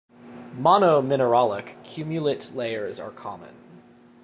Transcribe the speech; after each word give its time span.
Monominerallic 0.55 1.75
cumulate 1.83 2.55
layers 2.55 2.99
are 2.99 3.11
common. 3.11 3.53